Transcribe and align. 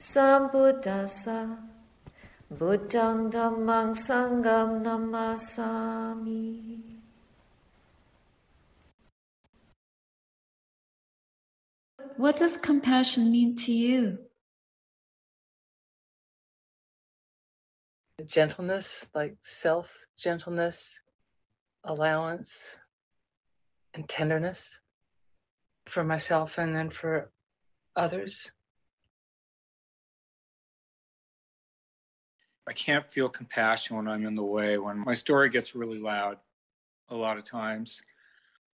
sambuddhassa 0.00 1.58
buddhang 2.50 3.30
dhammang 3.30 3.94
sangham 3.94 4.82
namasami 4.82 6.78
What 12.16 12.38
does 12.38 12.56
compassion 12.56 13.30
mean 13.30 13.54
to 13.56 13.72
you? 13.72 14.18
Gentleness, 18.24 19.08
like 19.14 19.36
self 19.40 20.04
gentleness, 20.16 21.00
allowance, 21.84 22.76
and 23.94 24.08
tenderness 24.08 24.80
for 25.88 26.02
myself 26.02 26.58
and 26.58 26.74
then 26.74 26.90
for 26.90 27.30
others. 27.94 28.50
I 32.68 32.72
can't 32.72 33.10
feel 33.10 33.30
compassion 33.30 33.96
when 33.96 34.08
I'm 34.08 34.26
in 34.26 34.34
the 34.34 34.44
way, 34.44 34.76
when 34.76 34.98
my 34.98 35.14
story 35.14 35.48
gets 35.48 35.74
really 35.74 35.98
loud 35.98 36.36
a 37.08 37.16
lot 37.16 37.38
of 37.38 37.44
times. 37.44 38.02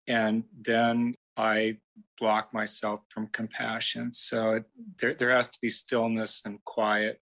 And 0.08 0.42
then 0.60 1.14
I 1.36 1.78
block 2.18 2.52
myself 2.52 3.02
from 3.08 3.28
compassion. 3.28 4.12
So 4.12 4.54
it, 4.54 4.64
there, 4.98 5.14
there 5.14 5.30
has 5.30 5.48
to 5.50 5.58
be 5.62 5.68
stillness 5.68 6.42
and 6.44 6.62
quiet. 6.64 7.20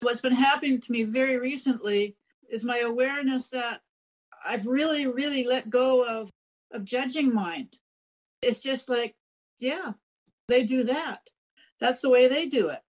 What's 0.00 0.20
been 0.20 0.32
happening 0.32 0.80
to 0.80 0.92
me 0.92 1.04
very 1.04 1.38
recently 1.38 2.16
is 2.50 2.64
my 2.64 2.78
awareness 2.78 3.50
that 3.50 3.80
I've 4.44 4.66
really, 4.66 5.06
really 5.06 5.44
let 5.44 5.70
go 5.70 6.04
of, 6.04 6.30
of 6.72 6.84
judging 6.84 7.32
mind. 7.32 7.78
It's 8.42 8.60
just 8.60 8.88
like, 8.88 9.14
yeah, 9.60 9.92
they 10.48 10.64
do 10.64 10.82
that 10.82 11.20
that's 11.82 12.00
the 12.00 12.08
way 12.08 12.28
they 12.28 12.46
do 12.46 12.68
it. 12.68 12.80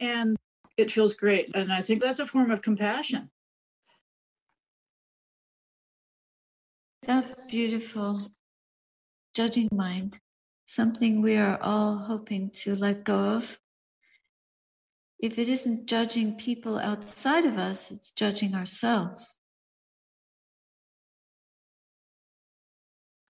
And 0.00 0.36
it 0.76 0.90
feels 0.90 1.14
great. 1.14 1.54
And 1.54 1.72
I 1.72 1.80
think 1.80 2.02
that's 2.02 2.18
a 2.18 2.26
form 2.26 2.50
of 2.50 2.62
compassion. 2.62 3.30
That's 7.04 7.34
beautiful. 7.48 8.32
Judging 9.36 9.68
mind, 9.72 10.18
something 10.66 11.22
we 11.22 11.36
are 11.36 11.62
all 11.62 11.96
hoping 11.96 12.50
to 12.62 12.74
let 12.74 13.04
go 13.04 13.36
of. 13.36 13.60
If 15.20 15.38
it 15.38 15.48
isn't 15.48 15.86
judging 15.86 16.34
people 16.34 16.76
outside 16.78 17.46
of 17.46 17.56
us, 17.56 17.92
it's 17.92 18.10
judging 18.10 18.54
ourselves. 18.54 19.38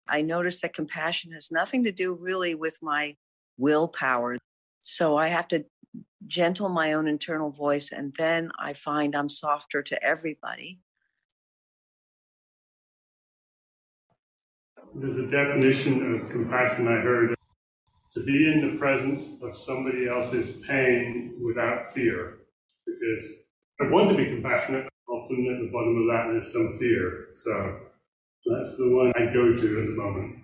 I 0.09 0.23
notice 0.23 0.61
that 0.61 0.73
compassion 0.73 1.33
has 1.33 1.51
nothing 1.51 1.85
to 1.85 1.93
do 1.93 2.15
really 2.15 2.55
with 2.55 2.79
my 2.83 3.17
willpower. 3.59 4.39
So 4.85 5.17
I 5.17 5.29
have 5.29 5.49
to 5.49 5.65
gentle 6.27 6.69
my 6.69 6.93
own 6.93 7.09
internal 7.09 7.51
voice, 7.51 7.91
and 7.91 8.15
then 8.19 8.51
I 8.59 8.75
find 8.75 9.17
I'm 9.17 9.31
softer 9.31 9.83
to 9.83 10.03
everybody. 10.05 10.81
There's 14.95 15.17
a 15.17 15.27
definition 15.27 16.21
of 16.21 16.31
compassion 16.31 16.87
I 16.87 17.01
heard 17.01 17.35
to 18.13 18.23
be 18.25 18.53
in 18.53 18.61
the 18.61 18.79
presence 18.79 19.43
of 19.43 19.57
somebody 19.57 20.07
else's 20.07 20.61
pain 20.67 21.35
without 21.43 21.95
fear. 21.95 22.41
Because 22.87 23.25
I 23.81 23.91
want 23.91 24.11
to 24.11 24.17
be 24.17 24.27
compassionate, 24.27 24.87
often 25.09 25.49
at 25.51 25.65
the 25.65 25.71
bottom 25.73 25.97
of 26.03 26.07
that 26.15 26.31
there's 26.31 26.53
some 26.53 26.77
fear. 26.79 27.29
So 27.33 27.81
that's 28.45 28.77
the 28.77 28.95
one 28.95 29.13
I 29.17 29.33
go 29.33 29.55
to 29.55 29.81
at 29.81 29.87
the 29.87 29.97
moment. 29.97 30.44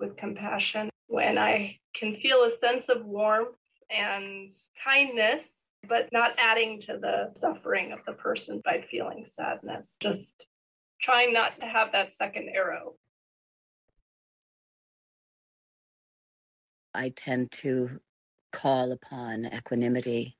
With 0.00 0.16
compassion 0.16 0.90
when 1.06 1.38
I 1.38 1.78
can 1.94 2.16
feel 2.16 2.44
a 2.44 2.50
sense 2.50 2.88
of 2.88 3.04
warmth 3.04 3.56
and 3.90 4.50
kindness, 4.82 5.42
but 5.88 6.08
not 6.12 6.32
adding 6.38 6.80
to 6.82 6.98
the 7.00 7.32
suffering 7.38 7.92
of 7.92 7.98
the 8.06 8.12
person 8.12 8.60
by 8.64 8.84
feeling 8.90 9.26
sadness. 9.26 9.96
Just 10.00 10.46
trying 11.02 11.32
not 11.32 11.58
to 11.60 11.66
have 11.66 11.92
that 11.92 12.14
second 12.14 12.48
arrow. 12.54 12.94
I 16.94 17.10
tend 17.10 17.50
to 17.52 18.00
call 18.52 18.92
upon 18.92 19.46
equanimity 19.46 20.36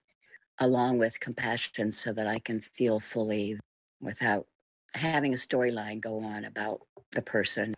along 0.58 0.98
with 0.98 1.18
compassion 1.20 1.90
so 1.90 2.12
that 2.12 2.26
I 2.26 2.38
can 2.40 2.60
feel 2.60 3.00
fully 3.00 3.58
without 4.00 4.46
having 4.94 5.32
a 5.32 5.36
storyline 5.36 6.00
go 6.00 6.18
on 6.20 6.44
about 6.44 6.80
the 7.12 7.22
person. 7.22 7.74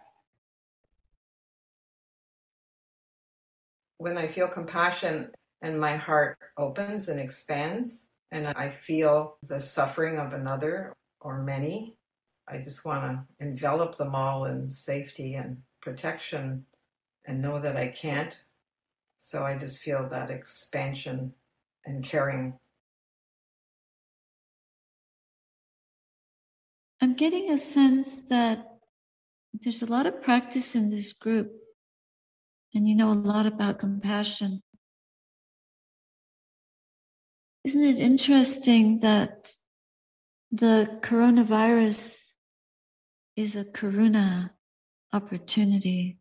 When 4.02 4.18
I 4.18 4.26
feel 4.26 4.48
compassion 4.48 5.30
and 5.62 5.80
my 5.80 5.94
heart 5.94 6.36
opens 6.58 7.08
and 7.08 7.20
expands, 7.20 8.08
and 8.32 8.48
I 8.48 8.68
feel 8.68 9.36
the 9.44 9.60
suffering 9.60 10.18
of 10.18 10.32
another 10.32 10.92
or 11.20 11.44
many, 11.44 11.94
I 12.48 12.58
just 12.58 12.84
want 12.84 13.04
to 13.04 13.46
envelop 13.46 13.96
them 13.96 14.16
all 14.16 14.46
in 14.46 14.72
safety 14.72 15.34
and 15.34 15.58
protection 15.80 16.66
and 17.26 17.40
know 17.40 17.60
that 17.60 17.76
I 17.76 17.88
can't. 17.88 18.44
So 19.18 19.44
I 19.44 19.56
just 19.56 19.80
feel 19.80 20.08
that 20.08 20.30
expansion 20.30 21.32
and 21.84 22.02
caring. 22.02 22.58
I'm 27.00 27.14
getting 27.14 27.52
a 27.52 27.58
sense 27.58 28.22
that 28.22 28.66
there's 29.60 29.82
a 29.82 29.86
lot 29.86 30.06
of 30.06 30.20
practice 30.20 30.74
in 30.74 30.90
this 30.90 31.12
group 31.12 31.61
and 32.74 32.88
you 32.88 32.94
know 32.94 33.12
a 33.12 33.14
lot 33.14 33.46
about 33.46 33.78
compassion. 33.78 34.62
Isn't 37.64 37.84
it 37.84 38.00
interesting 38.00 38.98
that 38.98 39.52
the 40.50 40.98
coronavirus 41.02 42.32
is 43.36 43.56
a 43.56 43.64
karuna 43.64 44.50
opportunity? 45.12 46.18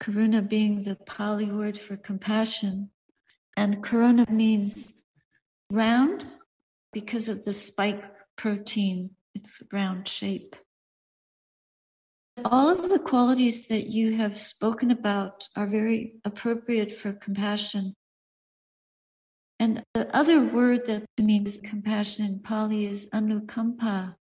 Karuna 0.00 0.48
being 0.48 0.82
the 0.82 0.96
Pali 0.96 1.46
word 1.46 1.78
for 1.78 1.96
compassion, 1.96 2.90
and 3.56 3.82
corona 3.82 4.26
means 4.30 4.94
round 5.70 6.26
because 6.92 7.28
of 7.28 7.44
the 7.44 7.52
spike 7.52 8.04
protein, 8.36 9.10
its 9.34 9.60
round 9.72 10.08
shape. 10.08 10.56
All 12.44 12.68
of 12.68 12.88
the 12.88 12.98
qualities 12.98 13.68
that 13.68 13.88
you 13.88 14.16
have 14.16 14.38
spoken 14.38 14.90
about 14.90 15.48
are 15.56 15.66
very 15.66 16.14
appropriate 16.24 16.92
for 16.92 17.12
compassion. 17.12 17.94
And 19.58 19.82
the 19.94 20.14
other 20.16 20.42
word 20.42 20.86
that 20.86 21.04
means 21.18 21.58
compassion 21.58 22.24
in 22.24 22.40
Pali 22.40 22.86
is 22.86 23.08
anukampa. 23.12 24.14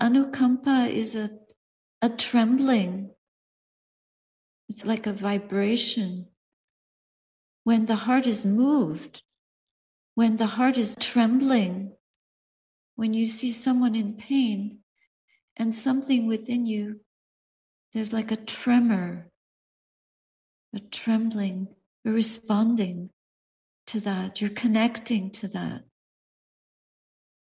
Anukampa 0.00 0.90
is 0.90 1.14
a, 1.14 1.30
a 2.00 2.08
trembling, 2.08 3.10
it's 4.68 4.84
like 4.84 5.06
a 5.06 5.12
vibration. 5.12 6.26
When 7.64 7.86
the 7.86 7.96
heart 7.96 8.26
is 8.26 8.44
moved, 8.44 9.22
when 10.14 10.36
the 10.36 10.46
heart 10.46 10.78
is 10.78 10.96
trembling, 10.98 11.92
when 12.94 13.12
you 13.12 13.26
see 13.26 13.52
someone 13.52 13.94
in 13.94 14.14
pain, 14.14 14.78
and 15.56 15.74
something 15.74 16.26
within 16.26 16.66
you, 16.66 17.00
there's 17.92 18.12
like 18.12 18.30
a 18.30 18.36
tremor, 18.36 19.30
a 20.74 20.80
trembling, 20.80 21.68
you're 22.04 22.14
responding 22.14 23.10
to 23.86 24.00
that, 24.00 24.40
you're 24.40 24.50
connecting 24.50 25.30
to 25.30 25.48
that, 25.48 25.82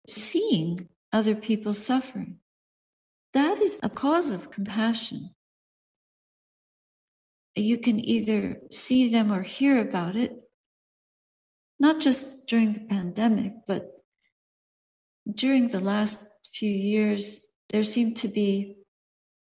seeing 0.07 0.89
other 1.13 1.35
people 1.35 1.73
suffering. 1.73 2.37
That 3.33 3.61
is 3.61 3.79
a 3.83 3.89
cause 3.89 4.31
of 4.31 4.49
compassion. 4.49 5.35
You 7.55 7.77
can 7.77 7.99
either 8.03 8.61
see 8.71 9.09
them 9.09 9.31
or 9.31 9.43
hear 9.43 9.79
about 9.79 10.15
it, 10.15 10.35
not 11.79 11.99
just 11.99 12.47
during 12.47 12.73
the 12.73 12.79
pandemic, 12.79 13.53
but 13.67 13.91
during 15.31 15.67
the 15.67 15.79
last 15.79 16.27
few 16.53 16.71
years, 16.71 17.41
there 17.69 17.83
seem 17.83 18.13
to 18.15 18.27
be 18.27 18.77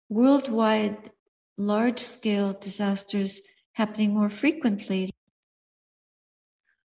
worldwide 0.09 1.11
large 1.57 1.99
scale 1.99 2.53
disasters 2.53 3.41
happening 3.73 4.13
more 4.13 4.29
frequently. 4.29 5.09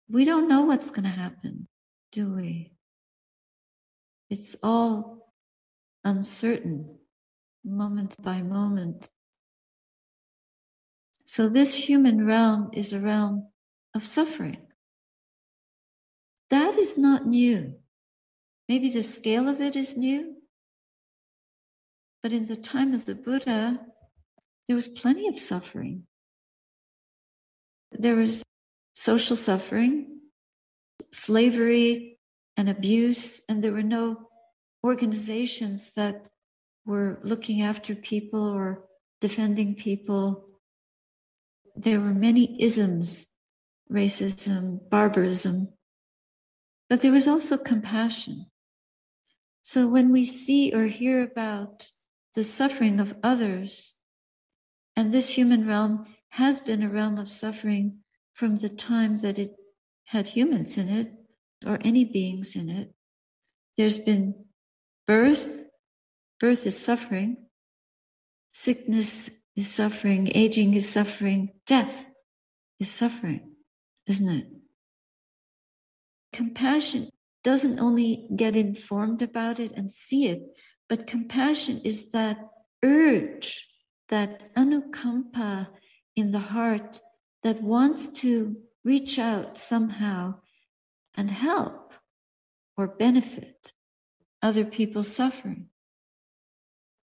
We 0.08 0.24
don't 0.24 0.48
know 0.48 0.62
what's 0.62 0.90
going 0.90 1.04
to 1.04 1.10
happen, 1.10 1.68
do 2.12 2.34
we? 2.34 2.72
It's 4.30 4.56
all 4.62 5.32
uncertain, 6.04 6.98
moment 7.64 8.16
by 8.22 8.42
moment. 8.42 9.10
So, 11.24 11.48
this 11.48 11.88
human 11.88 12.24
realm 12.24 12.70
is 12.72 12.92
a 12.92 13.00
realm 13.00 13.48
of 13.94 14.06
suffering. 14.06 14.58
That 16.48 16.78
is 16.78 16.96
not 16.96 17.26
new. 17.26 17.74
Maybe 18.66 18.88
the 18.88 19.02
scale 19.02 19.46
of 19.48 19.60
it 19.60 19.76
is 19.76 19.96
new, 19.96 20.37
but 22.22 22.32
in 22.32 22.46
the 22.46 22.56
time 22.56 22.94
of 22.94 23.04
the 23.04 23.14
Buddha, 23.14 23.80
there 24.66 24.76
was 24.76 24.88
plenty 24.88 25.28
of 25.28 25.38
suffering. 25.38 26.04
There 27.92 28.16
was 28.16 28.42
social 28.92 29.36
suffering, 29.36 30.20
slavery, 31.10 32.18
and 32.56 32.68
abuse, 32.68 33.40
and 33.48 33.62
there 33.62 33.72
were 33.72 33.82
no 33.82 34.28
organizations 34.84 35.92
that 35.96 36.26
were 36.84 37.20
looking 37.22 37.62
after 37.62 37.94
people 37.94 38.42
or 38.42 38.84
defending 39.20 39.74
people. 39.74 40.48
There 41.76 42.00
were 42.00 42.14
many 42.14 42.60
isms 42.62 43.26
racism, 43.90 44.78
barbarism, 44.90 45.72
but 46.90 47.00
there 47.00 47.12
was 47.12 47.26
also 47.26 47.56
compassion. 47.56 48.46
So 49.62 49.88
when 49.88 50.12
we 50.12 50.24
see 50.24 50.72
or 50.74 50.84
hear 50.84 51.22
about 51.22 51.90
the 52.34 52.44
suffering 52.44 53.00
of 53.00 53.16
others, 53.22 53.94
and 54.94 55.12
this 55.12 55.30
human 55.30 55.66
realm 55.66 56.06
has 56.30 56.60
been 56.60 56.82
a 56.82 56.88
realm 56.88 57.18
of 57.18 57.28
suffering 57.28 58.00
from 58.32 58.56
the 58.56 58.68
time 58.68 59.16
that 59.18 59.38
it 59.38 59.56
had 60.06 60.28
humans 60.28 60.76
in 60.76 60.88
it 60.88 61.12
or 61.66 61.78
any 61.82 62.04
beings 62.04 62.54
in 62.54 62.68
it. 62.68 62.92
There's 63.76 63.98
been 63.98 64.46
birth, 65.06 65.64
birth 66.38 66.66
is 66.66 66.78
suffering, 66.78 67.48
sickness 68.48 69.30
is 69.56 69.70
suffering, 69.70 70.30
aging 70.34 70.74
is 70.74 70.88
suffering, 70.88 71.50
death 71.66 72.06
is 72.78 72.90
suffering, 72.90 73.52
isn't 74.06 74.28
it? 74.28 74.48
Compassion 76.32 77.08
doesn't 77.42 77.78
only 77.78 78.28
get 78.36 78.56
informed 78.56 79.22
about 79.22 79.58
it 79.58 79.72
and 79.72 79.92
see 79.92 80.28
it, 80.28 80.42
but 80.88 81.06
compassion 81.06 81.80
is 81.84 82.10
that 82.12 82.38
urge, 82.82 83.66
that 84.08 84.54
anukampa 84.54 85.68
in 86.16 86.32
the 86.32 86.38
heart 86.38 87.00
that 87.42 87.62
wants 87.62 88.08
to 88.08 88.56
reach 88.84 89.18
out 89.18 89.58
somehow 89.58 90.34
and 91.14 91.30
help 91.30 91.94
or 92.76 92.86
benefit 92.86 93.72
other 94.42 94.64
people's 94.64 95.14
suffering. 95.14 95.68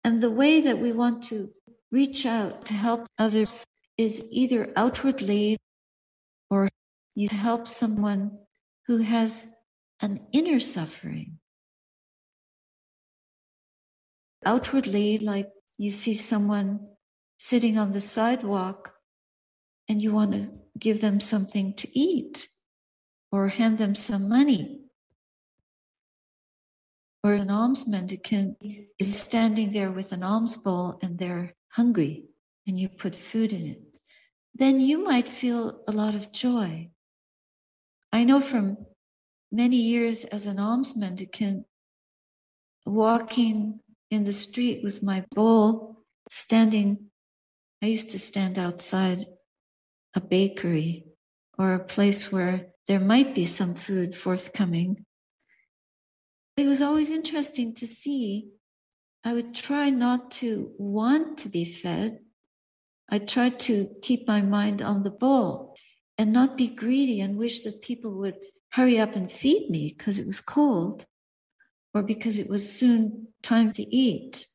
And 0.02 0.22
the 0.22 0.30
way 0.30 0.60
that 0.60 0.78
we 0.78 0.92
want 0.92 1.22
to 1.24 1.50
reach 1.90 2.26
out 2.26 2.64
to 2.66 2.74
help 2.74 3.06
others 3.18 3.64
is 3.96 4.26
either 4.30 4.72
outwardly 4.76 5.56
or 6.50 6.68
you 7.14 7.28
help 7.28 7.66
someone 7.66 8.38
who 8.86 8.98
has 8.98 9.46
an 10.00 10.20
inner 10.32 10.58
suffering 10.58 11.38
outwardly, 14.44 15.18
like 15.18 15.50
you 15.78 15.90
see 15.90 16.14
someone 16.14 16.80
sitting 17.38 17.78
on 17.78 17.92
the 17.92 18.00
sidewalk 18.00 18.94
and 19.88 20.00
you 20.00 20.12
want 20.12 20.32
to 20.32 20.50
give 20.78 21.00
them 21.00 21.20
something 21.20 21.74
to 21.74 21.98
eat 21.98 22.48
or 23.30 23.48
hand 23.48 23.78
them 23.78 23.94
some 23.94 24.28
money. 24.28 24.80
Or 27.22 27.32
an 27.32 27.50
alms 27.50 27.86
mendicant 27.86 28.58
is 28.98 29.18
standing 29.18 29.72
there 29.72 29.90
with 29.90 30.12
an 30.12 30.22
alms 30.22 30.56
bowl 30.56 30.98
and 31.02 31.18
they're 31.18 31.54
hungry 31.68 32.24
and 32.66 32.78
you 32.78 32.88
put 32.88 33.16
food 33.16 33.52
in 33.52 33.66
it. 33.66 33.82
Then 34.54 34.80
you 34.80 35.02
might 35.02 35.28
feel 35.28 35.82
a 35.88 35.92
lot 35.92 36.14
of 36.14 36.32
joy. 36.32 36.90
I 38.12 38.24
know 38.24 38.40
from 38.40 38.76
many 39.50 39.76
years 39.76 40.24
as 40.26 40.46
an 40.46 40.58
alms 40.58 40.94
mendicant, 40.94 41.66
walking 42.86 43.80
in 44.10 44.24
the 44.24 44.32
street 44.32 44.82
with 44.82 45.02
my 45.02 45.24
bowl, 45.34 46.02
standing. 46.28 47.10
I 47.82 47.86
used 47.86 48.10
to 48.10 48.18
stand 48.18 48.58
outside 48.58 49.26
a 50.14 50.20
bakery 50.20 51.06
or 51.58 51.74
a 51.74 51.84
place 51.84 52.30
where 52.32 52.68
there 52.86 53.00
might 53.00 53.34
be 53.34 53.46
some 53.46 53.74
food 53.74 54.14
forthcoming. 54.14 55.04
It 56.56 56.66
was 56.66 56.82
always 56.82 57.10
interesting 57.10 57.74
to 57.74 57.86
see. 57.86 58.48
I 59.24 59.32
would 59.32 59.54
try 59.54 59.90
not 59.90 60.30
to 60.32 60.72
want 60.78 61.38
to 61.38 61.48
be 61.48 61.64
fed. 61.64 62.20
I 63.08 63.18
tried 63.18 63.58
to 63.60 63.90
keep 64.02 64.28
my 64.28 64.40
mind 64.40 64.82
on 64.82 65.02
the 65.02 65.10
bowl 65.10 65.76
and 66.16 66.32
not 66.32 66.56
be 66.56 66.68
greedy 66.68 67.20
and 67.20 67.36
wish 67.36 67.62
that 67.62 67.82
people 67.82 68.12
would 68.12 68.36
hurry 68.72 68.98
up 68.98 69.16
and 69.16 69.30
feed 69.30 69.70
me 69.70 69.94
because 69.96 70.18
it 70.18 70.26
was 70.26 70.40
cold 70.40 71.06
or 71.94 72.02
because 72.02 72.38
it 72.38 72.50
was 72.50 72.70
soon 72.70 73.28
time 73.42 73.72
to 73.72 73.82
eat. 73.82 74.46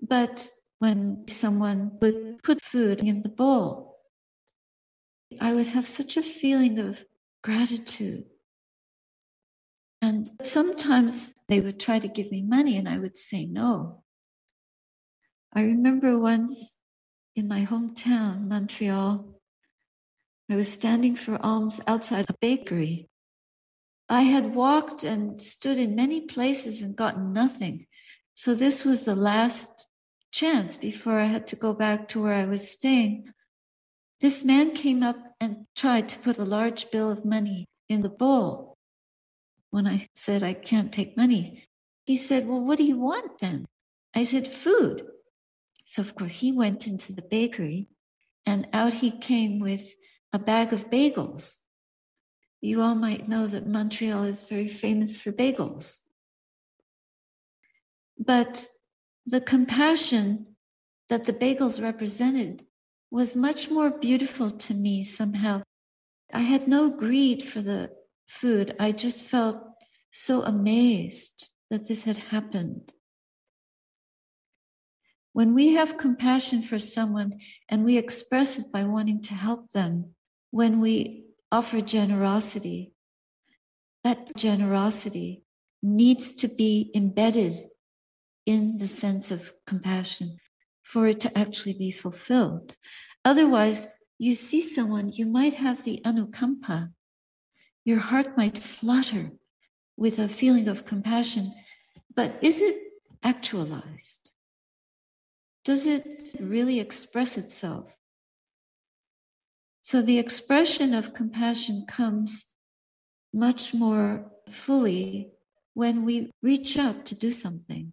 But 0.00 0.50
when 0.78 1.24
someone 1.26 1.98
would 2.00 2.42
put 2.42 2.62
food 2.62 3.00
in 3.00 3.22
the 3.22 3.28
bowl, 3.28 3.98
I 5.40 5.52
would 5.52 5.68
have 5.68 5.86
such 5.86 6.16
a 6.16 6.22
feeling 6.22 6.78
of 6.78 7.04
gratitude. 7.42 8.24
And 10.02 10.30
sometimes 10.42 11.34
they 11.48 11.60
would 11.60 11.78
try 11.78 11.98
to 11.98 12.08
give 12.08 12.30
me 12.30 12.42
money, 12.42 12.76
and 12.76 12.88
I 12.88 12.98
would 12.98 13.18
say 13.18 13.44
no. 13.44 14.02
I 15.52 15.62
remember 15.62 16.18
once 16.18 16.76
in 17.36 17.46
my 17.48 17.66
hometown, 17.66 18.48
Montreal, 18.48 19.40
I 20.48 20.56
was 20.56 20.72
standing 20.72 21.14
for 21.14 21.38
alms 21.44 21.80
outside 21.86 22.26
a 22.28 22.34
bakery. 22.40 23.09
I 24.10 24.22
had 24.22 24.56
walked 24.56 25.04
and 25.04 25.40
stood 25.40 25.78
in 25.78 25.94
many 25.94 26.22
places 26.22 26.82
and 26.82 26.96
gotten 26.96 27.32
nothing. 27.32 27.86
So 28.34 28.54
this 28.54 28.84
was 28.84 29.04
the 29.04 29.14
last 29.14 29.86
chance 30.32 30.76
before 30.76 31.20
I 31.20 31.26
had 31.26 31.46
to 31.48 31.56
go 31.56 31.72
back 31.72 32.08
to 32.08 32.20
where 32.20 32.34
I 32.34 32.44
was 32.44 32.68
staying. 32.68 33.32
This 34.20 34.42
man 34.42 34.72
came 34.72 35.04
up 35.04 35.16
and 35.40 35.66
tried 35.76 36.08
to 36.08 36.18
put 36.18 36.38
a 36.38 36.44
large 36.44 36.90
bill 36.90 37.08
of 37.08 37.24
money 37.24 37.68
in 37.88 38.02
the 38.02 38.08
bowl. 38.08 38.76
When 39.70 39.86
I 39.86 40.08
said, 40.16 40.42
I 40.42 40.54
can't 40.54 40.92
take 40.92 41.16
money, 41.16 41.68
he 42.04 42.16
said, 42.16 42.48
Well, 42.48 42.60
what 42.60 42.78
do 42.78 42.84
you 42.84 42.98
want 42.98 43.38
then? 43.38 43.66
I 44.12 44.24
said, 44.24 44.48
Food. 44.48 45.04
So, 45.84 46.02
of 46.02 46.16
course, 46.16 46.40
he 46.40 46.50
went 46.50 46.88
into 46.88 47.12
the 47.12 47.22
bakery 47.22 47.86
and 48.44 48.66
out 48.72 48.94
he 48.94 49.12
came 49.12 49.60
with 49.60 49.94
a 50.32 50.38
bag 50.40 50.72
of 50.72 50.90
bagels. 50.90 51.58
You 52.60 52.82
all 52.82 52.94
might 52.94 53.28
know 53.28 53.46
that 53.46 53.66
Montreal 53.66 54.24
is 54.24 54.44
very 54.44 54.68
famous 54.68 55.18
for 55.20 55.32
bagels. 55.32 56.00
But 58.18 58.68
the 59.24 59.40
compassion 59.40 60.56
that 61.08 61.24
the 61.24 61.32
bagels 61.32 61.82
represented 61.82 62.66
was 63.10 63.34
much 63.34 63.70
more 63.70 63.90
beautiful 63.90 64.50
to 64.50 64.74
me 64.74 65.02
somehow. 65.02 65.62
I 66.32 66.40
had 66.40 66.68
no 66.68 66.90
greed 66.90 67.42
for 67.42 67.62
the 67.62 67.90
food. 68.28 68.76
I 68.78 68.92
just 68.92 69.24
felt 69.24 69.58
so 70.10 70.42
amazed 70.42 71.48
that 71.70 71.88
this 71.88 72.04
had 72.04 72.18
happened. 72.18 72.92
When 75.32 75.54
we 75.54 75.74
have 75.74 75.96
compassion 75.96 76.60
for 76.60 76.78
someone 76.78 77.40
and 77.68 77.84
we 77.84 77.96
express 77.96 78.58
it 78.58 78.70
by 78.72 78.84
wanting 78.84 79.22
to 79.22 79.34
help 79.34 79.70
them, 79.70 80.14
when 80.50 80.80
we 80.80 81.29
offer 81.52 81.80
generosity, 81.80 82.94
that 84.04 84.34
generosity 84.36 85.44
needs 85.82 86.32
to 86.32 86.48
be 86.48 86.90
embedded 86.94 87.54
in 88.46 88.78
the 88.78 88.88
sense 88.88 89.30
of 89.30 89.52
compassion 89.66 90.38
for 90.82 91.06
it 91.06 91.20
to 91.20 91.38
actually 91.38 91.74
be 91.74 91.90
fulfilled. 91.90 92.76
Otherwise, 93.24 93.88
you 94.18 94.34
see 94.34 94.60
someone, 94.60 95.10
you 95.12 95.26
might 95.26 95.54
have 95.54 95.84
the 95.84 96.00
anukampa, 96.04 96.92
your 97.84 97.98
heart 97.98 98.36
might 98.36 98.58
flutter 98.58 99.30
with 99.96 100.18
a 100.18 100.28
feeling 100.28 100.68
of 100.68 100.84
compassion, 100.84 101.52
but 102.14 102.38
is 102.42 102.60
it 102.60 102.76
actualized? 103.22 104.30
Does 105.64 105.86
it 105.86 106.06
really 106.40 106.80
express 106.80 107.36
itself? 107.36 107.96
So 109.82 110.02
the 110.02 110.18
expression 110.18 110.94
of 110.94 111.14
compassion 111.14 111.84
comes 111.88 112.46
much 113.32 113.72
more 113.72 114.30
fully 114.48 115.30
when 115.74 116.04
we 116.04 116.30
reach 116.42 116.78
out 116.78 117.06
to 117.06 117.14
do 117.14 117.32
something. 117.32 117.92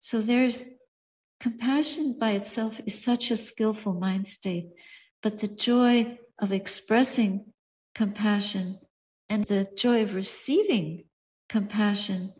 So 0.00 0.20
there's 0.20 0.68
compassion 1.38 2.16
by 2.18 2.32
itself 2.32 2.80
is 2.86 3.02
such 3.02 3.30
a 3.30 3.36
skillful 3.36 3.94
mind 3.94 4.26
state, 4.26 4.68
but 5.22 5.40
the 5.40 5.48
joy 5.48 6.18
of 6.38 6.52
expressing 6.52 7.52
compassion 7.94 8.78
and 9.28 9.44
the 9.44 9.68
joy 9.76 10.02
of 10.02 10.14
receiving 10.14 11.04
compassion 11.48 12.32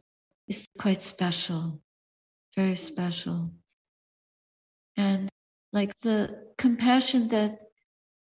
is 0.48 0.66
quite 0.78 1.02
special, 1.02 1.80
very 2.56 2.76
special. 2.76 3.52
And 4.96 5.28
like 5.72 5.98
the 6.00 6.36
compassion 6.58 7.28
that 7.28 7.58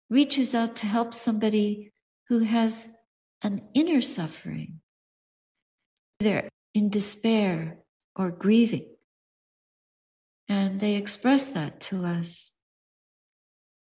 reaches 0.09 0.54
out 0.54 0.76
to 0.76 0.87
help 0.87 1.14
somebody 1.14 1.92
who 2.28 2.40
has 2.40 2.88
an 3.42 3.62
inner 3.75 4.00
suffering. 4.00 4.80
They're 6.18 6.49
in 6.75 6.90
despair 6.90 7.78
or 8.16 8.30
grieving. 8.30 8.87
And 10.49 10.80
they 10.80 10.97
express 10.97 11.49
that 11.49 11.80
to 11.82 12.04
us. 12.04 12.52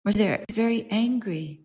Or 0.04 0.12
they're 0.12 0.44
very 0.50 0.86
angry. 0.90 1.62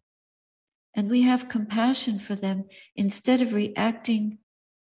And 0.95 1.09
we 1.09 1.23
have 1.23 1.49
compassion 1.49 2.19
for 2.19 2.35
them. 2.35 2.65
Instead 2.95 3.41
of 3.41 3.53
reacting 3.53 4.37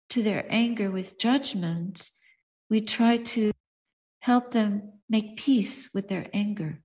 to 0.09 0.23
their 0.23 0.45
anger 0.49 0.89
with 0.89 1.19
judgment, 1.19 2.09
we 2.69 2.81
try 2.81 3.17
to 3.17 3.51
help 4.21 4.51
them 4.51 4.93
make 5.13 5.37
peace 5.37 5.93
with 5.93 6.07
their 6.07 6.25
anger. 6.33 6.81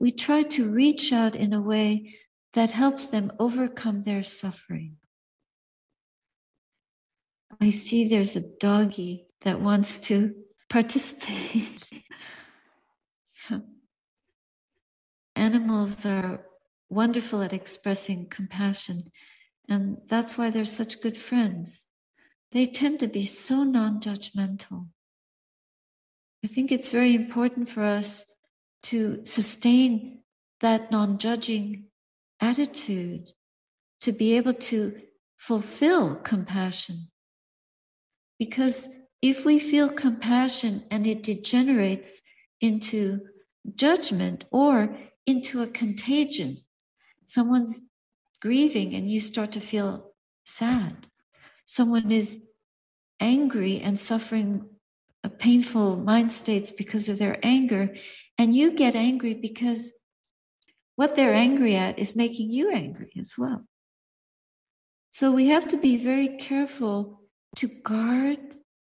We 0.00 0.10
try 0.10 0.42
to 0.42 0.72
reach 0.82 1.12
out 1.12 1.36
in 1.36 1.52
a 1.52 1.62
way 1.62 2.16
that 2.54 2.72
helps 2.72 3.06
them 3.06 3.30
overcome 3.38 4.02
their 4.02 4.24
suffering. 4.24 4.96
I 7.60 7.70
see 7.70 8.08
there's 8.08 8.34
a 8.34 8.48
doggy 8.58 9.28
that 9.42 9.60
wants 9.60 10.00
to 10.08 10.34
participate. 10.68 11.88
so, 13.22 13.62
animals 15.36 16.04
are 16.04 16.44
wonderful 16.90 17.40
at 17.42 17.52
expressing 17.52 18.28
compassion, 18.28 19.12
and 19.68 19.98
that's 20.08 20.36
why 20.36 20.50
they're 20.50 20.64
such 20.80 21.00
good 21.00 21.16
friends. 21.16 21.86
They 22.50 22.66
tend 22.66 22.98
to 22.98 23.06
be 23.06 23.26
so 23.26 23.62
non 23.62 24.00
judgmental. 24.00 24.88
I 26.44 26.46
think 26.46 26.70
it's 26.70 26.92
very 26.92 27.14
important 27.14 27.68
for 27.68 27.82
us 27.82 28.24
to 28.84 29.24
sustain 29.24 30.20
that 30.60 30.90
non 30.90 31.18
judging 31.18 31.86
attitude, 32.40 33.32
to 34.00 34.12
be 34.12 34.36
able 34.36 34.54
to 34.54 35.00
fulfill 35.36 36.16
compassion. 36.16 37.08
Because 38.38 38.88
if 39.20 39.44
we 39.44 39.58
feel 39.58 39.88
compassion 39.88 40.84
and 40.90 41.06
it 41.06 41.22
degenerates 41.24 42.22
into 42.60 43.20
judgment 43.74 44.44
or 44.50 44.96
into 45.26 45.62
a 45.62 45.66
contagion, 45.66 46.58
someone's 47.24 47.82
grieving 48.40 48.94
and 48.94 49.10
you 49.10 49.20
start 49.20 49.52
to 49.52 49.60
feel 49.60 50.12
sad. 50.44 51.08
Someone 51.66 52.12
is 52.12 52.42
angry 53.20 53.80
and 53.80 53.98
suffering 53.98 54.64
a 55.24 55.28
painful 55.28 55.96
mind 55.96 56.32
states 56.32 56.70
because 56.70 57.08
of 57.08 57.18
their 57.18 57.38
anger, 57.42 57.94
and 58.36 58.54
you 58.54 58.72
get 58.72 58.94
angry 58.94 59.34
because 59.34 59.92
what 60.96 61.16
they're 61.16 61.34
angry 61.34 61.76
at 61.76 61.98
is 61.98 62.16
making 62.16 62.50
you 62.50 62.72
angry 62.72 63.12
as 63.18 63.34
well. 63.38 63.64
So 65.10 65.32
we 65.32 65.48
have 65.48 65.68
to 65.68 65.76
be 65.76 65.96
very 65.96 66.28
careful 66.36 67.22
to 67.56 67.68
guard 67.68 68.38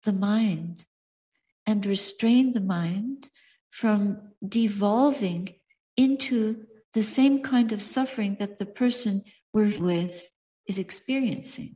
the 0.04 0.14
mind 0.14 0.86
and 1.66 1.86
restrain 1.86 2.54
the 2.54 2.62
mind 2.62 3.30
from 3.70 4.34
devolving 4.48 5.50
into 5.96 6.66
the 6.94 7.04
same 7.04 7.42
kind 7.42 7.72
of 7.72 7.82
suffering 7.82 8.38
that 8.40 8.58
the 8.58 8.66
person 8.66 9.24
we're 9.54 9.78
with 9.80 10.30
is 10.68 10.80
experiencing. 10.80 11.76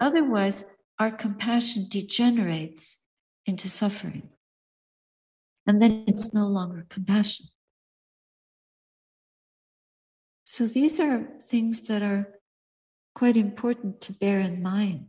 Otherwise, 0.00 0.64
our 0.98 1.10
compassion 1.10 1.86
degenerates 1.88 2.98
into 3.46 3.68
suffering. 3.68 4.30
And 5.66 5.80
then 5.80 6.04
it's 6.06 6.34
no 6.34 6.46
longer 6.46 6.86
compassion. 6.88 7.46
So 10.44 10.66
these 10.66 11.00
are 11.00 11.28
things 11.40 11.82
that 11.82 12.02
are 12.02 12.28
quite 13.14 13.36
important 13.36 14.00
to 14.02 14.12
bear 14.12 14.40
in 14.40 14.62
mind. 14.62 15.08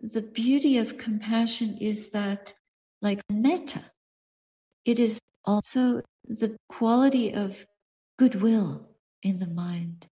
The 0.00 0.22
beauty 0.22 0.78
of 0.78 0.98
compassion 0.98 1.78
is 1.80 2.10
that, 2.10 2.54
like 3.00 3.22
metta, 3.30 3.84
it 4.84 4.98
is 4.98 5.20
also 5.44 6.02
the 6.26 6.56
quality 6.68 7.32
of 7.32 7.64
goodwill 8.18 8.88
in 9.22 9.38
the 9.38 9.46
mind. 9.46 10.08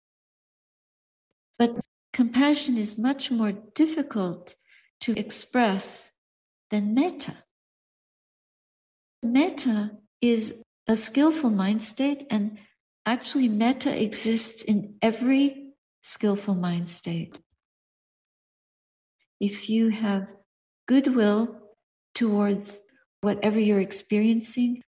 But 1.58 1.76
compassion 2.12 2.78
is 2.78 2.96
much 2.96 3.30
more 3.30 3.52
difficult 3.52 4.54
to 5.00 5.18
express 5.18 6.10
than 6.70 6.94
metta. 6.94 7.36
Metta 9.22 9.90
is 10.20 10.62
a 10.86 10.96
skillful 10.96 11.50
mind 11.50 11.82
state, 11.82 12.26
and 12.30 12.58
actually, 13.06 13.48
metta 13.48 14.02
exists 14.02 14.62
in 14.64 14.94
every 15.02 15.72
skillful 16.02 16.54
mind 16.54 16.88
state. 16.88 17.40
If 19.40 19.70
you 19.70 19.88
have 19.88 20.34
goodwill 20.86 21.60
towards 22.14 22.84
whatever 23.20 23.58
you're 23.58 23.80
experiencing, 23.80 24.82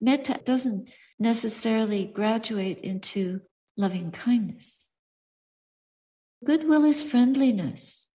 metta 0.00 0.40
doesn't 0.44 0.88
necessarily 1.18 2.06
graduate 2.06 2.78
into 2.80 3.40
loving 3.76 4.10
kindness. 4.10 4.90
Goodwill 6.44 6.84
is 6.84 7.02
friendliness. 7.02 8.09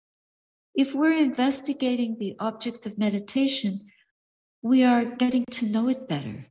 If 0.75 0.95
we're 0.95 1.17
investigating 1.17 2.17
the 2.19 2.35
object 2.41 2.85
of 2.87 2.99
meditation, 2.99 3.81
we 4.63 4.83
are 4.83 5.05
getting 5.05 5.45
to 5.53 5.67
know 5.67 5.89
it 5.89 6.09
better. 6.09 6.47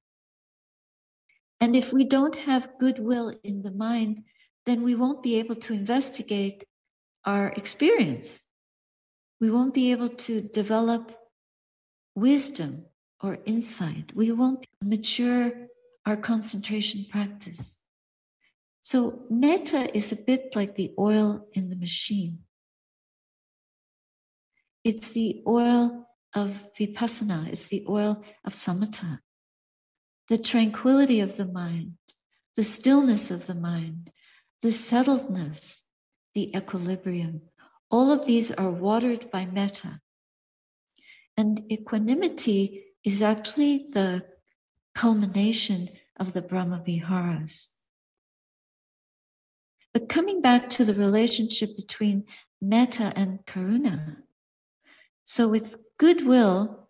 And 1.59 1.75
if 1.75 1.91
we 1.91 2.03
don't 2.03 2.35
have 2.35 2.77
goodwill 2.79 3.33
in 3.43 3.63
the 3.63 3.71
mind, 3.71 4.23
then 4.65 4.81
we 4.81 4.95
won't 4.95 5.23
be 5.23 5.39
able 5.39 5.55
to 5.55 5.73
investigate 5.73 6.63
our 7.25 7.49
experience. 7.49 8.45
We 9.41 9.51
won't 9.51 9.73
be 9.73 9.91
able 9.91 10.09
to 10.09 10.41
develop 10.41 11.15
wisdom 12.15 12.85
or 13.21 13.39
insight. 13.45 14.11
We 14.15 14.31
won't 14.31 14.65
mature 14.81 15.51
our 16.05 16.17
concentration 16.17 17.05
practice. 17.09 17.77
So, 18.81 19.23
metta 19.29 19.95
is 19.95 20.11
a 20.11 20.17
bit 20.17 20.55
like 20.55 20.75
the 20.75 20.91
oil 20.99 21.47
in 21.53 21.69
the 21.69 21.77
machine. 21.77 22.39
It's 24.83 25.11
the 25.11 25.41
oil 25.47 26.07
of 26.35 26.67
vipassana, 26.77 27.47
it's 27.47 27.67
the 27.67 27.85
oil 27.87 28.23
of 28.43 28.53
samatha. 28.53 29.19
The 30.29 30.37
tranquility 30.37 31.19
of 31.19 31.37
the 31.37 31.45
mind, 31.45 31.93
the 32.55 32.63
stillness 32.63 33.31
of 33.31 33.45
the 33.45 33.55
mind, 33.55 34.11
the 34.61 34.69
settledness, 34.69 35.81
the 36.33 36.55
equilibrium. 36.55 37.41
All 37.89 38.11
of 38.11 38.25
these 38.25 38.51
are 38.51 38.71
watered 38.71 39.29
by 39.31 39.45
metta. 39.45 39.99
And 41.37 41.61
equanimity 41.71 42.85
is 43.03 43.21
actually 43.21 43.87
the 43.91 44.23
culmination 44.95 45.89
of 46.17 46.33
the 46.33 46.41
Brahma 46.41 46.81
Viharas. 46.85 47.69
But 49.93 50.09
coming 50.09 50.41
back 50.41 50.69
to 50.71 50.85
the 50.85 50.93
relationship 50.93 51.75
between 51.75 52.25
metta 52.61 53.13
and 53.15 53.45
karuna, 53.45 54.17
so, 55.25 55.47
with 55.47 55.77
goodwill, 55.97 56.89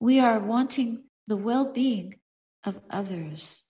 we 0.00 0.20
are 0.20 0.38
wanting 0.38 1.04
the 1.26 1.36
well 1.36 1.72
being 1.72 2.14
of 2.64 2.80
others. 2.90 3.62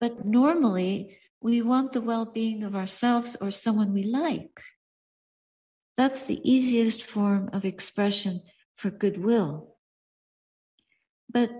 But 0.00 0.24
normally, 0.24 1.18
we 1.40 1.62
want 1.62 1.92
the 1.92 2.00
well 2.00 2.24
being 2.24 2.62
of 2.62 2.74
ourselves 2.74 3.36
or 3.40 3.50
someone 3.50 3.92
we 3.92 4.04
like. 4.04 4.62
That's 5.96 6.24
the 6.24 6.40
easiest 6.48 7.02
form 7.02 7.50
of 7.52 7.64
expression 7.64 8.42
for 8.76 8.90
goodwill. 8.90 9.74
But 11.28 11.50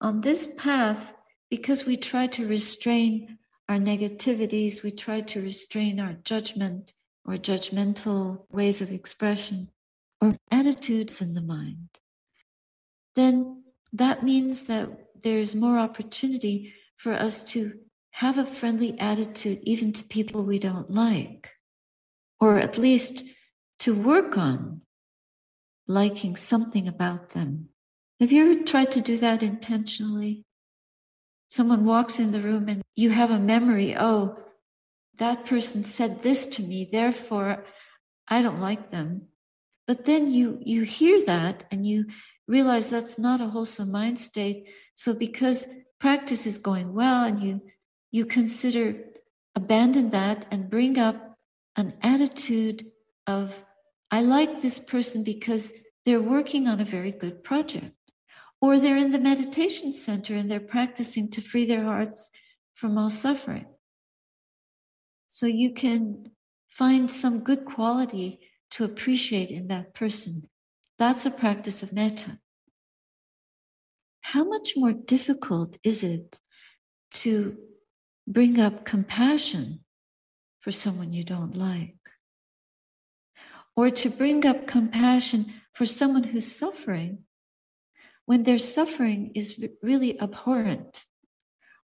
on 0.00 0.20
this 0.20 0.46
path, 0.46 1.14
because 1.48 1.86
we 1.86 1.96
try 1.96 2.26
to 2.26 2.48
restrain 2.48 3.38
our 3.68 3.78
negativities, 3.78 4.82
we 4.82 4.90
try 4.90 5.20
to 5.22 5.40
restrain 5.40 6.00
our 6.00 6.14
judgment 6.14 6.92
or 7.24 7.34
judgmental 7.34 8.44
ways 8.50 8.80
of 8.80 8.92
expression, 8.92 9.68
or 10.26 10.36
attitudes 10.50 11.20
in 11.20 11.34
the 11.34 11.42
mind, 11.42 11.88
then 13.14 13.62
that 13.92 14.22
means 14.22 14.64
that 14.64 14.88
there's 15.22 15.54
more 15.54 15.78
opportunity 15.78 16.74
for 16.96 17.12
us 17.12 17.42
to 17.42 17.72
have 18.10 18.38
a 18.38 18.46
friendly 18.46 18.98
attitude 18.98 19.60
even 19.62 19.92
to 19.92 20.04
people 20.04 20.42
we 20.42 20.58
don't 20.58 20.90
like, 20.90 21.52
or 22.40 22.58
at 22.58 22.78
least 22.78 23.24
to 23.78 23.94
work 23.94 24.36
on 24.36 24.80
liking 25.86 26.34
something 26.34 26.88
about 26.88 27.30
them. 27.30 27.68
Have 28.20 28.32
you 28.32 28.50
ever 28.50 28.64
tried 28.64 28.92
to 28.92 29.00
do 29.00 29.18
that 29.18 29.42
intentionally? 29.42 30.44
Someone 31.48 31.84
walks 31.84 32.18
in 32.18 32.32
the 32.32 32.40
room 32.40 32.68
and 32.68 32.82
you 32.94 33.10
have 33.10 33.30
a 33.30 33.38
memory, 33.38 33.94
oh, 33.96 34.38
that 35.18 35.46
person 35.46 35.84
said 35.84 36.22
this 36.22 36.46
to 36.46 36.62
me, 36.62 36.88
therefore 36.90 37.64
I 38.28 38.42
don't 38.42 38.60
like 38.60 38.90
them. 38.90 39.28
But 39.86 40.04
then 40.04 40.32
you 40.32 40.58
you 40.62 40.82
hear 40.82 41.24
that 41.26 41.64
and 41.70 41.86
you 41.86 42.06
realize 42.48 42.90
that's 42.90 43.18
not 43.18 43.40
a 43.40 43.48
wholesome 43.48 43.90
mind 43.90 44.18
state. 44.18 44.68
So 44.94 45.14
because 45.14 45.68
practice 46.00 46.46
is 46.46 46.58
going 46.58 46.92
well 46.92 47.24
and 47.24 47.40
you 47.42 47.60
you 48.10 48.26
consider 48.26 48.96
abandon 49.54 50.10
that 50.10 50.46
and 50.50 50.70
bring 50.70 50.98
up 50.98 51.36
an 51.76 51.94
attitude 52.02 52.86
of 53.26 53.64
I 54.10 54.22
like 54.22 54.62
this 54.62 54.78
person 54.78 55.24
because 55.24 55.72
they're 56.04 56.20
working 56.20 56.68
on 56.68 56.80
a 56.80 56.84
very 56.84 57.12
good 57.12 57.42
project. 57.42 57.92
Or 58.60 58.78
they're 58.78 58.96
in 58.96 59.10
the 59.10 59.18
meditation 59.18 59.92
center 59.92 60.34
and 60.34 60.50
they're 60.50 60.60
practicing 60.60 61.30
to 61.32 61.40
free 61.40 61.66
their 61.66 61.84
hearts 61.84 62.30
from 62.74 62.96
all 62.96 63.10
suffering. 63.10 63.66
So 65.28 65.46
you 65.46 65.72
can 65.72 66.30
find 66.68 67.10
some 67.10 67.40
good 67.40 67.64
quality 67.64 68.40
to 68.76 68.84
appreciate 68.84 69.50
in 69.50 69.68
that 69.68 69.94
person. 69.94 70.46
That's 70.98 71.24
a 71.24 71.30
practice 71.30 71.82
of 71.82 71.94
metta. 71.94 72.38
How 74.20 74.44
much 74.44 74.74
more 74.76 74.92
difficult 74.92 75.78
is 75.82 76.04
it 76.04 76.38
to 77.24 77.56
bring 78.28 78.60
up 78.60 78.84
compassion 78.84 79.80
for 80.60 80.72
someone 80.72 81.14
you 81.14 81.24
don't 81.24 81.56
like? 81.56 81.96
Or 83.74 83.88
to 83.88 84.10
bring 84.10 84.44
up 84.44 84.66
compassion 84.66 85.54
for 85.72 85.86
someone 85.86 86.24
who's 86.24 86.54
suffering 86.54 87.24
when 88.26 88.42
their 88.42 88.58
suffering 88.58 89.32
is 89.34 89.58
really 89.82 90.20
abhorrent 90.20 91.06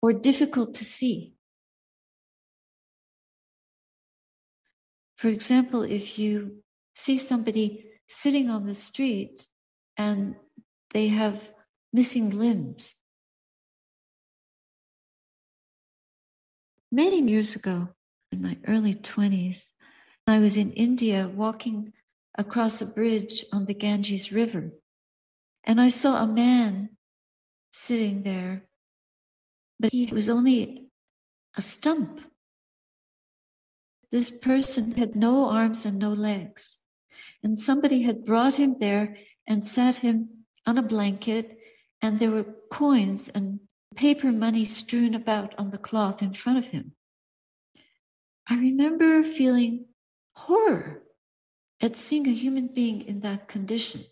or 0.01 0.15
difficult 0.15 0.73
to 0.77 0.85
see. 0.85 1.35
For 5.17 5.29
example, 5.29 5.83
if 5.83 6.19
you 6.19 6.63
see 6.99 7.17
somebody 7.17 7.85
sitting 8.09 8.51
on 8.51 8.67
the 8.67 8.75
street 8.75 9.47
and 9.97 10.35
they 10.91 11.07
have 11.07 11.53
missing 11.93 12.31
limbs. 12.31 12.97
Many 16.91 17.23
years 17.23 17.55
ago, 17.55 17.91
in 18.33 18.43
my 18.43 18.59
early 18.67 18.95
20s, 18.95 19.69
I 20.27 20.41
was 20.41 20.57
in 20.57 20.73
India 20.73 21.31
walking 21.33 21.93
across 22.37 22.83
a 22.83 22.87
bridge 22.87 23.45
on 23.53 23.67
the 23.67 23.75
Ganges 23.75 24.33
River, 24.33 24.73
and 25.63 25.81
I 25.81 25.91
saw 25.91 26.23
a 26.23 26.27
man 26.27 26.97
sitting 27.73 28.23
there, 28.25 28.65
but 29.79 29.93
he 29.93 30.07
was 30.07 30.29
only 30.29 30.89
a 31.57 31.63
stump. 31.63 32.21
This 34.11 34.31
person 34.31 34.93
had 34.93 35.15
no 35.15 35.49
arms 35.49 35.87
and 35.87 35.99
no 35.99 36.13
legs, 36.13 36.78
and 37.43 37.59
somebody 37.59 38.03
had 38.03 38.25
brought 38.25 38.57
him 38.57 38.77
there 38.79 39.17
and 39.47 39.65
sat 39.65 39.97
him 39.97 40.45
on 40.67 40.79
a 40.79 40.83
blanket, 40.83 41.59
and 42.03 42.19
there 42.19 42.31
were 42.31 42.55
coins 42.71 43.29
and 43.29 43.61
paper 43.97 44.31
money 44.31 44.65
strewn 44.65 45.15
about 45.15 45.55
on 45.59 45.71
the 45.71 45.79
cloth 45.79 46.23
in 46.23 46.35
front 46.35 46.59
of 46.59 46.69
him. 46.69 46.93
I 48.49 48.55
remember 48.57 49.23
feeling 49.23 49.87
horror 50.35 51.03
at 51.81 51.97
seeing 51.97 52.27
a 52.27 52.33
human 52.33 52.69
being 52.69 53.03
in 53.03 53.21
that 53.21 53.49
condition. 53.49 54.03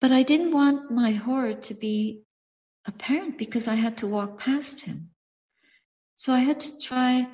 But 0.00 0.12
I 0.12 0.22
didn't 0.22 0.52
want 0.52 0.90
my 0.90 1.12
horror 1.12 1.54
to 1.54 1.74
be 1.74 2.22
apparent 2.86 3.38
because 3.38 3.68
I 3.68 3.74
had 3.74 3.98
to 3.98 4.06
walk 4.06 4.38
past 4.38 4.82
him. 4.82 5.10
So 6.14 6.32
I 6.32 6.40
had 6.40 6.60
to 6.60 6.78
try 6.78 7.28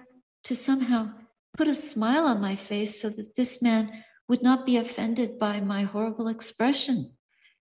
to 0.44 0.54
somehow 0.54 1.12
put 1.56 1.68
a 1.68 1.74
smile 1.74 2.26
on 2.26 2.40
my 2.40 2.54
face 2.54 3.00
so 3.00 3.08
that 3.10 3.36
this 3.36 3.62
man 3.62 4.04
would 4.28 4.42
not 4.42 4.66
be 4.66 4.76
offended 4.76 5.38
by 5.38 5.60
my 5.60 5.82
horrible 5.82 6.28
expression 6.28 7.12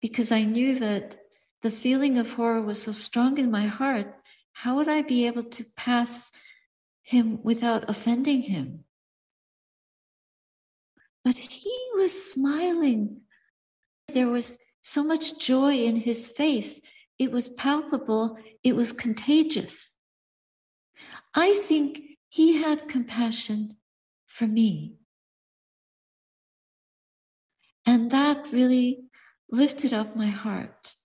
because 0.02 0.32
I 0.32 0.44
knew 0.44 0.80
that 0.80 1.18
the 1.62 1.72
feeling 1.72 2.18
of 2.18 2.34
horror 2.34 2.62
was 2.62 2.82
so 2.82 2.92
strong 2.92 3.38
in 3.38 3.50
my 3.50 3.68
heart. 3.68 4.14
How 4.52 4.76
would 4.76 4.90
I 4.90 5.02
be 5.02 5.28
able 5.28 5.44
to 5.44 5.66
pass 5.76 6.32
him 7.04 7.40
without 7.44 7.90
offending 7.90 8.44
him. 8.44 8.86
But 11.24 11.38
he 11.38 11.78
was 11.96 12.32
smiling. 12.32 13.22
There 14.08 14.28
was 14.28 14.58
so 14.82 15.04
much 15.04 15.40
joy 15.40 15.76
in 15.76 15.98
his 15.98 16.28
face. 16.28 16.82
It 17.20 17.32
was 17.32 17.50
palpable, 17.50 18.38
it 18.64 18.76
was 18.76 18.92
contagious. 18.92 19.96
I 21.36 21.54
think 21.54 22.02
he 22.34 22.60
had 22.64 22.88
compassion 22.88 23.78
for 24.26 24.48
me. 24.48 24.96
And 27.86 28.10
that 28.10 28.52
really 28.52 29.04
lifted 29.52 29.94
up 29.94 30.16
my 30.16 30.30
heart. 30.30 30.96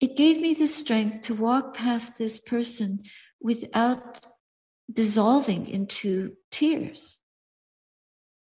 It 0.00 0.16
gave 0.16 0.40
me 0.40 0.54
the 0.54 0.66
strength 0.66 1.20
to 1.22 1.36
walk 1.36 1.74
past 1.74 2.18
this 2.18 2.40
person 2.40 3.04
without 3.40 4.26
dissolving 4.92 5.68
into 5.68 6.32
tears. 6.50 7.20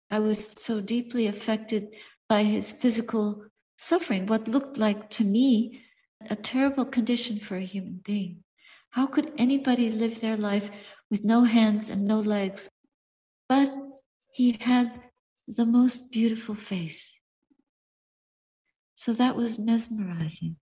I 0.09 0.19
was 0.19 0.39
so 0.63 0.79
deeply 0.79 1.27
affected 1.27 1.93
by 2.29 2.43
his 2.43 2.71
physical 2.71 3.43
suffering, 3.77 4.27
what 4.27 4.47
looked 4.47 4.77
like 4.77 5.09
to 5.09 5.25
me 5.25 5.81
a 6.29 6.37
terrible 6.37 6.85
condition 6.85 7.37
for 7.37 7.57
a 7.57 7.65
human 7.73 7.99
being. 8.01 8.45
How 8.91 9.07
could 9.07 9.33
anybody 9.37 9.91
live 9.91 10.21
their 10.21 10.37
life 10.37 10.71
with 11.09 11.23
no 11.23 11.43
hands 11.43 11.89
and 11.89 12.05
no 12.05 12.19
legs? 12.19 12.69
But 13.47 13.73
he 14.31 14.57
had 14.59 15.01
the 15.47 15.65
most 15.65 16.11
beautiful 16.11 16.55
face. 16.55 17.17
So 18.95 19.13
that 19.13 19.35
was 19.35 19.57
mesmerizing. 19.57 20.57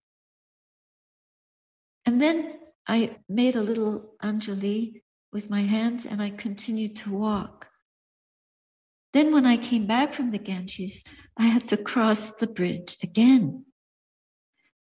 And 2.06 2.22
then 2.22 2.60
I 2.86 3.18
made 3.28 3.56
a 3.56 3.62
little 3.62 4.14
Anjali 4.22 5.02
with 5.32 5.50
my 5.50 5.62
hands 5.62 6.06
and 6.06 6.22
I 6.22 6.30
continued 6.30 6.96
to 6.96 7.10
walk. 7.10 7.68
Then, 9.12 9.32
when 9.32 9.46
I 9.46 9.56
came 9.56 9.86
back 9.86 10.14
from 10.14 10.30
the 10.30 10.38
Ganges, 10.38 11.02
I 11.36 11.46
had 11.46 11.66
to 11.68 11.76
cross 11.76 12.30
the 12.32 12.46
bridge 12.46 12.96
again. 13.02 13.64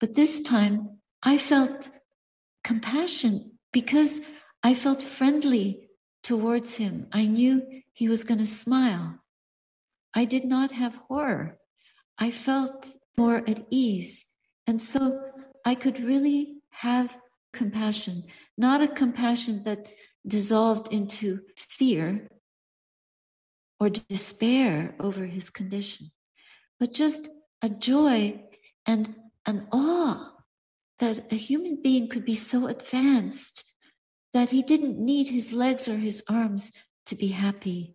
But 0.00 0.14
this 0.14 0.40
time, 0.42 0.98
I 1.22 1.38
felt 1.38 1.90
compassion 2.62 3.58
because 3.72 4.20
I 4.62 4.74
felt 4.74 5.02
friendly 5.02 5.88
towards 6.22 6.76
him. 6.76 7.06
I 7.12 7.26
knew 7.26 7.62
he 7.92 8.08
was 8.08 8.24
going 8.24 8.38
to 8.38 8.46
smile. 8.46 9.20
I 10.12 10.24
did 10.24 10.44
not 10.44 10.72
have 10.72 10.96
horror. 11.08 11.58
I 12.18 12.30
felt 12.30 12.88
more 13.16 13.42
at 13.48 13.66
ease. 13.70 14.26
And 14.66 14.80
so 14.80 15.30
I 15.64 15.74
could 15.74 16.00
really 16.00 16.62
have 16.70 17.18
compassion, 17.52 18.24
not 18.58 18.82
a 18.82 18.88
compassion 18.88 19.62
that 19.64 19.88
dissolved 20.26 20.92
into 20.92 21.40
fear 21.56 22.28
or 23.78 23.90
despair 23.90 24.94
over 25.00 25.26
his 25.26 25.50
condition, 25.50 26.10
but 26.80 26.92
just 26.92 27.28
a 27.62 27.68
joy 27.68 28.42
and 28.84 29.14
an 29.46 29.68
awe 29.72 30.32
that 30.98 31.32
a 31.32 31.36
human 31.36 31.80
being 31.82 32.08
could 32.08 32.24
be 32.24 32.34
so 32.34 32.66
advanced 32.66 33.64
that 34.32 34.50
he 34.50 34.62
didn't 34.62 34.98
need 34.98 35.28
his 35.28 35.52
legs 35.52 35.88
or 35.88 35.96
his 35.96 36.22
arms 36.28 36.72
to 37.06 37.14
be 37.14 37.28
happy. 37.28 37.94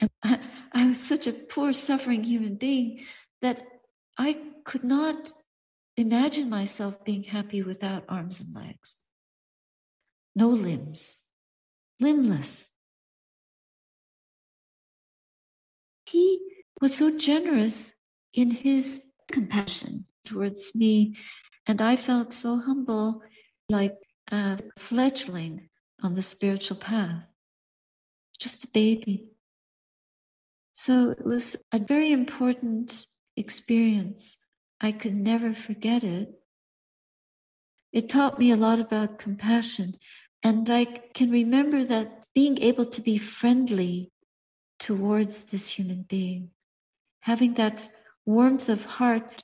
And 0.00 0.10
I, 0.22 0.38
I 0.72 0.88
was 0.88 1.00
such 1.00 1.26
a 1.26 1.32
poor, 1.32 1.72
suffering 1.72 2.24
human 2.24 2.54
being 2.56 3.04
that 3.42 3.62
I 4.16 4.40
could 4.64 4.84
not 4.84 5.32
imagine 5.96 6.48
myself 6.48 7.04
being 7.04 7.24
happy 7.24 7.62
without 7.62 8.04
arms 8.08 8.40
and 8.40 8.54
legs 8.54 8.98
no 10.38 10.48
limbs, 10.50 11.18
limbless. 11.98 12.68
He 16.06 16.40
was 16.80 16.96
so 16.96 17.18
generous 17.18 17.92
in 18.32 18.52
his 18.52 19.02
compassion 19.32 20.06
towards 20.24 20.76
me, 20.76 21.16
and 21.66 21.82
I 21.82 21.96
felt 21.96 22.32
so 22.32 22.60
humble, 22.60 23.22
like 23.68 23.96
a 24.30 24.58
fledgling 24.76 25.68
on 26.02 26.14
the 26.14 26.22
spiritual 26.22 26.76
path, 26.76 27.24
just 28.38 28.64
a 28.64 28.68
baby. 28.68 29.28
So 30.72 31.10
it 31.10 31.24
was 31.24 31.56
a 31.72 31.78
very 31.78 32.12
important 32.12 33.06
experience. 33.36 34.36
I 34.80 34.92
could 34.92 35.14
never 35.14 35.52
forget 35.52 36.04
it. 36.04 36.28
It 37.92 38.08
taught 38.08 38.38
me 38.38 38.50
a 38.50 38.56
lot 38.56 38.78
about 38.78 39.18
compassion 39.18 39.96
and 40.42 40.68
I 40.70 40.84
can 40.84 41.30
remember 41.30 41.84
that 41.84 42.24
being 42.34 42.62
able 42.62 42.86
to 42.86 43.00
be 43.00 43.18
friendly 43.18 44.12
towards 44.78 45.44
this 45.44 45.70
human 45.70 46.02
being. 46.02 46.50
Having 47.20 47.54
that 47.54 47.90
warmth 48.24 48.68
of 48.68 48.84
heart, 48.84 49.42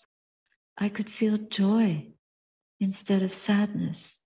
I 0.78 0.88
could 0.88 1.10
feel 1.10 1.36
joy 1.36 2.12
instead 2.78 3.22
of 3.22 3.34
sadness. 3.34 4.20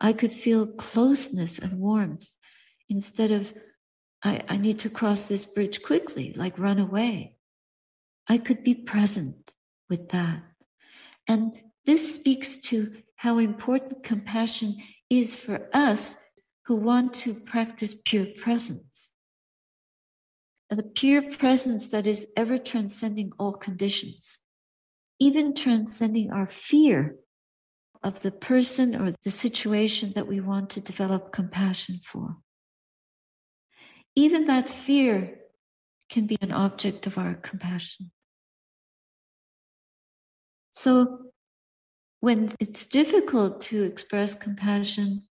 I 0.00 0.12
could 0.12 0.34
feel 0.34 0.66
closeness 0.66 1.58
and 1.58 1.78
warmth 1.78 2.28
instead 2.88 3.30
of, 3.30 3.54
I, 4.22 4.42
I 4.48 4.56
need 4.56 4.78
to 4.80 4.90
cross 4.90 5.24
this 5.24 5.44
bridge 5.44 5.82
quickly, 5.82 6.32
like 6.36 6.58
run 6.58 6.78
away. 6.78 7.36
I 8.28 8.38
could 8.38 8.62
be 8.62 8.74
present 8.74 9.54
with 9.88 10.10
that. 10.10 10.42
And 11.26 11.54
this 11.84 12.14
speaks 12.14 12.56
to 12.56 12.96
how 13.16 13.38
important 13.38 14.02
compassion 14.02 14.76
is 15.08 15.36
for 15.36 15.68
us 15.72 16.16
who 16.66 16.76
want 16.76 17.14
to 17.14 17.34
practice 17.34 17.94
pure 18.04 18.26
presence. 18.36 19.14
The 20.68 20.82
pure 20.82 21.22
presence 21.22 21.86
that 21.88 22.06
is 22.06 22.26
ever 22.36 22.58
transcending 22.58 23.32
all 23.38 23.52
conditions, 23.52 24.38
even 25.20 25.54
transcending 25.54 26.32
our 26.32 26.46
fear 26.46 27.16
of 28.06 28.22
the 28.22 28.30
person 28.30 28.94
or 28.94 29.12
the 29.24 29.32
situation 29.32 30.12
that 30.14 30.28
we 30.28 30.38
want 30.38 30.70
to 30.70 30.80
develop 30.80 31.32
compassion 31.32 31.98
for. 32.04 32.36
Even 34.14 34.46
that 34.46 34.70
fear 34.70 35.40
can 36.08 36.24
be 36.24 36.38
an 36.40 36.52
object 36.52 37.08
of 37.08 37.18
our 37.18 37.34
compassion. 37.34 38.12
So, 40.70 41.32
when 42.20 42.52
it's 42.60 42.86
difficult 42.86 43.60
to 43.62 43.82
express 43.82 44.36
compassion, 44.36 45.24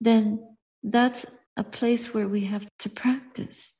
then 0.00 0.56
that's 0.82 1.26
a 1.54 1.64
place 1.64 2.14
where 2.14 2.28
we 2.28 2.46
have 2.46 2.66
to 2.78 2.88
practice. 2.88 3.78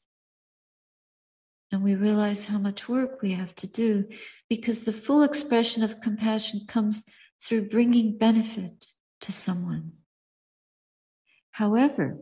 And 1.73 1.83
we 1.83 1.95
realize 1.95 2.45
how 2.45 2.59
much 2.59 2.87
work 2.87 3.23
we 3.23 3.33
have 3.33 3.55
to 3.57 3.67
do 3.67 4.05
because 4.51 4.83
the 4.83 4.93
full 4.93 5.23
expression 5.23 5.83
of 5.83 6.03
compassion 6.03 6.61
comes 6.69 7.05
through 7.47 7.69
bringing 7.69 8.19
benefit 8.19 8.87
to 9.21 9.31
someone. 9.31 9.93
However, 11.53 12.19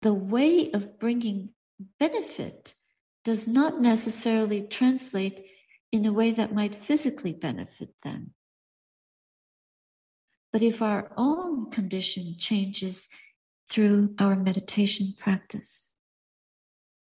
the 0.00 0.14
way 0.14 0.70
of 0.72 0.98
bringing 0.98 1.50
benefit 2.00 2.74
does 3.24 3.46
not 3.46 3.80
necessarily 3.80 4.62
translate 4.62 5.44
in 5.92 6.06
a 6.06 6.12
way 6.12 6.30
that 6.30 6.54
might 6.54 6.74
physically 6.74 7.32
benefit 7.32 7.90
them. 8.02 8.32
But 10.50 10.62
if 10.62 10.80
our 10.80 11.12
own 11.16 11.70
condition 11.70 12.36
changes 12.38 13.08
through 13.68 14.14
our 14.18 14.34
meditation 14.34 15.14
practice, 15.18 15.90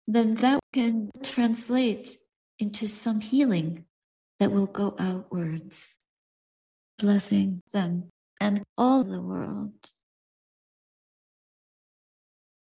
then 0.06 0.36
that 0.36 0.60
can 0.74 1.12
translate 1.24 2.18
into 2.60 2.88
some 2.88 3.22
healing 3.22 3.86
that 4.40 4.52
will 4.52 4.68
go 4.68 4.96
outwards, 5.00 5.98
blessing 7.00 7.62
them 7.74 8.10
and 8.40 8.64
all 8.78 9.04
the 9.04 9.22
world. 9.22 9.74